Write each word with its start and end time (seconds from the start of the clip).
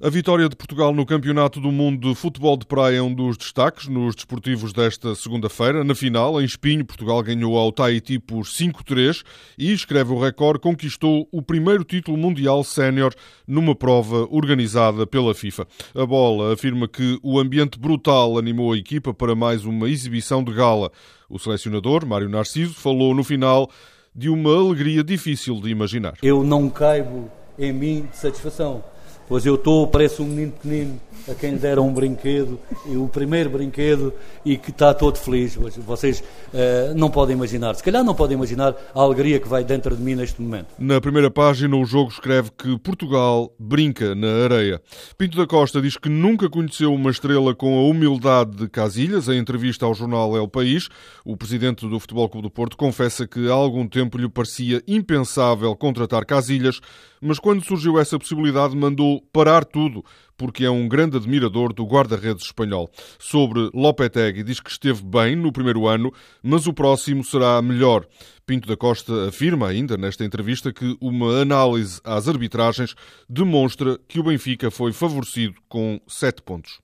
A 0.00 0.08
vitória 0.08 0.48
de 0.48 0.56
Portugal 0.56 0.92
no 0.92 1.06
Campeonato 1.06 1.60
do 1.60 1.70
Mundo 1.70 2.08
de 2.08 2.14
Futebol 2.16 2.56
de 2.56 2.66
Praia 2.66 2.96
é 2.96 3.02
um 3.02 3.14
dos 3.14 3.36
destaques 3.36 3.86
nos 3.86 4.16
desportivos 4.16 4.72
desta 4.72 5.14
segunda-feira. 5.14 5.84
Na 5.84 5.94
final, 5.94 6.40
em 6.40 6.44
Espinho, 6.44 6.84
Portugal 6.84 7.22
ganhou 7.22 7.56
ao 7.56 7.70
Tahiti 7.70 8.18
por 8.18 8.44
5-3 8.44 9.22
e, 9.56 9.70
escreve 9.72 10.12
o 10.12 10.18
recorde, 10.18 10.58
conquistou 10.58 11.28
o 11.30 11.40
primeiro 11.40 11.84
título 11.84 12.16
mundial 12.16 12.64
sénior 12.64 13.14
numa 13.46 13.76
prova 13.76 14.26
organizada 14.30 15.06
pela 15.06 15.34
FIFA. 15.34 15.68
A 15.94 16.06
bola 16.06 16.54
afirma 16.54 16.88
que 16.88 17.20
o 17.22 17.38
ambiente 17.38 17.78
brutal 17.78 18.38
animou 18.38 18.72
a 18.72 18.76
equipa 18.76 19.14
para 19.14 19.36
mais 19.36 19.64
uma 19.64 19.88
exibição 19.88 20.42
de 20.42 20.52
gala. 20.52 20.90
O 21.28 21.38
selecionador, 21.38 22.04
Mário 22.04 22.30
Narciso, 22.30 22.74
falou 22.74 23.14
no 23.14 23.22
final 23.22 23.70
de 24.16 24.28
uma 24.28 24.52
alegria 24.52 25.04
difícil 25.04 25.60
de 25.60 25.68
imaginar. 25.68 26.14
Eu 26.22 26.42
não 26.42 26.68
caibo 26.68 27.30
em 27.56 27.72
mim 27.72 28.08
de 28.10 28.16
satisfação 28.16 28.82
Pois 29.28 29.46
eu 29.46 29.54
estou, 29.54 29.86
parece 29.86 30.20
um 30.20 30.26
menino 30.26 30.52
pequenino 30.52 31.00
a 31.30 31.34
quem 31.34 31.56
deram 31.56 31.86
um 31.86 31.92
brinquedo, 31.92 32.58
o 32.86 33.08
primeiro 33.08 33.50
brinquedo, 33.50 34.12
e 34.44 34.56
que 34.56 34.70
está 34.70 34.92
todo 34.92 35.16
feliz. 35.16 35.56
Vocês 35.86 36.20
uh, 36.20 36.94
não 36.96 37.10
podem 37.10 37.36
imaginar, 37.36 37.74
se 37.74 37.82
calhar 37.82 38.02
não 38.02 38.14
podem 38.14 38.36
imaginar 38.36 38.74
a 38.94 39.00
alegria 39.00 39.38
que 39.38 39.48
vai 39.48 39.62
dentro 39.62 39.96
de 39.96 40.02
mim 40.02 40.14
neste 40.14 40.40
momento. 40.42 40.66
Na 40.78 41.00
primeira 41.00 41.30
página, 41.30 41.76
o 41.76 41.84
jogo 41.84 42.10
escreve 42.10 42.50
que 42.50 42.76
Portugal 42.78 43.54
brinca 43.58 44.14
na 44.14 44.44
areia. 44.44 44.80
Pinto 45.16 45.36
da 45.36 45.46
Costa 45.46 45.80
diz 45.80 45.96
que 45.96 46.08
nunca 46.08 46.48
conheceu 46.48 46.92
uma 46.92 47.10
estrela 47.10 47.54
com 47.54 47.78
a 47.78 47.84
humildade 47.84 48.56
de 48.56 48.68
Casilhas. 48.68 49.28
Em 49.28 49.38
entrevista 49.38 49.86
ao 49.86 49.94
jornal 49.94 50.36
El 50.36 50.48
País, 50.48 50.88
o 51.24 51.36
presidente 51.36 51.88
do 51.88 52.00
Futebol 52.00 52.28
Clube 52.28 52.48
do 52.48 52.50
Porto 52.50 52.76
confessa 52.76 53.26
que 53.26 53.48
há 53.48 53.52
algum 53.52 53.86
tempo 53.86 54.18
lhe 54.18 54.28
parecia 54.28 54.82
impensável 54.88 55.74
contratar 55.76 56.24
Casilhas, 56.24 56.80
mas 57.20 57.38
quando 57.38 57.64
surgiu 57.64 58.00
essa 58.00 58.18
possibilidade 58.18 58.76
mandou 58.76 59.11
parar 59.32 59.64
tudo, 59.64 60.04
porque 60.36 60.64
é 60.64 60.70
um 60.70 60.88
grande 60.88 61.16
admirador 61.16 61.72
do 61.72 61.84
guarda-redes 61.84 62.46
espanhol. 62.46 62.90
Sobre 63.18 63.70
Lopetegui, 63.72 64.42
diz 64.42 64.60
que 64.60 64.70
esteve 64.70 65.02
bem 65.02 65.36
no 65.36 65.52
primeiro 65.52 65.86
ano, 65.86 66.12
mas 66.42 66.66
o 66.66 66.72
próximo 66.72 67.24
será 67.24 67.60
melhor. 67.62 68.06
Pinto 68.44 68.66
da 68.66 68.76
Costa 68.76 69.28
afirma 69.28 69.68
ainda 69.68 69.96
nesta 69.96 70.24
entrevista 70.24 70.72
que 70.72 70.96
uma 71.00 71.40
análise 71.40 72.00
às 72.02 72.28
arbitragens 72.28 72.94
demonstra 73.28 73.98
que 74.08 74.18
o 74.18 74.24
Benfica 74.24 74.68
foi 74.70 74.92
favorecido 74.92 75.54
com 75.68 76.00
sete 76.08 76.42
pontos. 76.42 76.80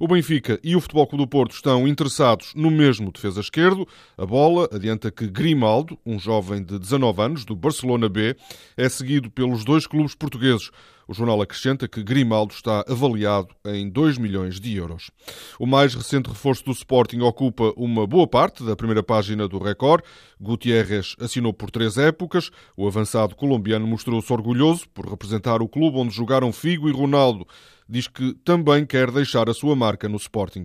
O 0.00 0.08
Benfica 0.08 0.58
e 0.64 0.74
o 0.74 0.80
Futebol 0.80 1.06
Clube 1.06 1.24
do 1.24 1.28
Porto 1.28 1.54
estão 1.54 1.86
interessados 1.86 2.52
no 2.54 2.70
mesmo 2.70 3.12
defesa 3.12 3.40
esquerdo. 3.40 3.86
A 4.16 4.24
bola 4.24 4.68
adianta 4.72 5.10
que 5.10 5.28
Grimaldo, 5.28 5.98
um 6.04 6.18
jovem 6.18 6.62
de 6.62 6.78
19 6.78 7.22
anos 7.22 7.44
do 7.44 7.54
Barcelona 7.54 8.08
B, 8.08 8.34
é 8.76 8.88
seguido 8.88 9.30
pelos 9.30 9.64
dois 9.64 9.86
clubes 9.86 10.14
portugueses. 10.14 10.70
O 11.12 11.14
jornal 11.14 11.42
acrescenta 11.42 11.86
que 11.86 12.02
Grimaldo 12.02 12.54
está 12.54 12.86
avaliado 12.88 13.48
em 13.66 13.86
2 13.86 14.16
milhões 14.16 14.58
de 14.58 14.74
euros. 14.74 15.10
O 15.58 15.66
mais 15.66 15.94
recente 15.94 16.30
reforço 16.30 16.64
do 16.64 16.70
Sporting 16.70 17.20
ocupa 17.20 17.70
uma 17.76 18.06
boa 18.06 18.26
parte 18.26 18.64
da 18.64 18.74
primeira 18.74 19.02
página 19.02 19.46
do 19.46 19.58
Record. 19.58 20.02
Gutierrez 20.40 21.14
assinou 21.20 21.52
por 21.52 21.70
três 21.70 21.98
épocas. 21.98 22.50
O 22.74 22.88
avançado 22.88 23.36
colombiano 23.36 23.86
mostrou-se 23.86 24.32
orgulhoso 24.32 24.88
por 24.88 25.06
representar 25.06 25.60
o 25.60 25.68
clube 25.68 25.98
onde 25.98 26.14
jogaram 26.14 26.50
Figo 26.50 26.88
e 26.88 26.92
Ronaldo 26.92 27.46
diz 27.88 28.06
que 28.08 28.34
também 28.44 28.86
quer 28.86 29.10
deixar 29.10 29.48
a 29.48 29.54
sua 29.54 29.76
marca 29.76 30.08
no 30.08 30.16
Sporting. 30.16 30.64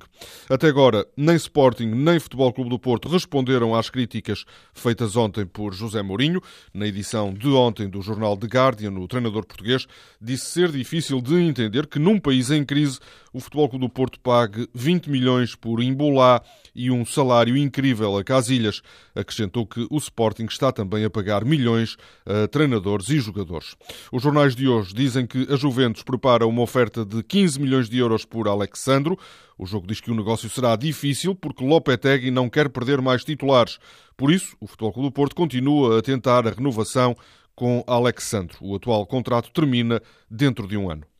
Até 0.50 0.68
agora, 0.68 1.06
nem 1.16 1.36
Sporting 1.36 1.88
nem 1.88 2.20
Futebol 2.20 2.54
Clube 2.54 2.70
do 2.70 2.80
Porto 2.80 3.08
responderam 3.10 3.76
às 3.76 3.90
críticas 3.90 4.46
feitas 4.74 5.16
ontem 5.16 5.46
por 5.46 5.74
José 5.74 6.02
Mourinho. 6.02 6.42
Na 6.74 6.88
edição 6.88 7.34
de 7.34 7.48
ontem 7.50 7.90
do 7.90 8.02
jornal 8.02 8.38
The 8.38 8.48
Guardian, 8.48 8.92
o 8.92 9.08
treinador 9.08 9.46
português 9.46 9.88
disse 10.22 10.46
ser 10.46 10.72
difícil 10.72 11.22
de 11.22 11.36
entender 11.36 11.88
que 11.88 12.00
num 12.00 12.20
país 12.20 12.52
em 12.52 12.64
crise 12.64 13.00
o 13.34 13.40
Futebol 13.40 13.70
Clube 13.70 13.86
do 13.86 13.90
Porto 13.90 14.20
pague 14.20 14.68
20 14.74 15.12
milhões 15.12 15.54
por 15.54 15.82
Imbolá 15.82 16.42
e 16.74 16.90
um 16.90 17.06
salário 17.06 17.56
incrível 17.56 18.18
a 18.18 18.24
Casilhas. 18.24 18.82
Acrescentou 19.16 19.66
que 19.66 19.86
o 19.92 19.98
Sporting 19.98 20.46
está 20.46 20.72
também 20.72 21.06
a 21.06 21.10
pagar 21.10 21.46
milhões 21.46 21.98
a 22.26 22.48
treinadores 22.48 23.10
e 23.10 23.20
jogadores. 23.20 23.76
Os 24.12 24.24
jornais 24.24 24.56
de 24.56 24.68
hoje 24.68 24.94
dizem 24.94 25.28
que 25.28 25.48
a 25.52 25.56
Juventus 25.56 26.04
prepara 26.04 26.48
uma 26.48 26.62
oferta 26.62 27.06
de 27.18 27.24
15 27.24 27.60
milhões 27.60 27.90
de 27.90 27.98
euros 27.98 28.26
por 28.26 28.48
Alexandro. 28.48 29.18
O 29.58 29.66
jogo 29.66 29.88
diz 29.88 30.00
que 30.00 30.12
o 30.12 30.16
negócio 30.16 30.50
será 30.50 30.76
difícil 30.76 31.34
porque 31.34 31.66
Lopetegui 31.66 32.30
não 32.30 32.50
quer 32.50 32.70
perder 32.70 33.02
mais 33.02 33.24
titulares. 33.24 33.80
Por 34.16 34.32
isso, 34.32 34.56
o 34.60 34.68
Futebol 34.68 34.94
Clube 34.94 35.10
do 35.10 35.12
Porto 35.12 35.36
continua 35.36 36.00
a 36.00 36.02
tentar 36.02 36.48
a 36.48 36.52
renovação 36.52 37.16
com 37.56 37.84
Alexandro. 37.88 38.56
O 38.62 38.76
atual 38.76 39.06
contrato 39.08 39.50
termina 39.52 40.00
dentro 40.30 40.68
de 40.68 40.78
um 40.78 40.92
ano. 40.92 41.08